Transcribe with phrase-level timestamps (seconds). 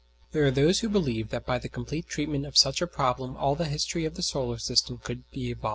[0.31, 3.53] There are those who believe that by the complete treatment of such a problem all
[3.53, 5.69] the history of the solar system could be evolved.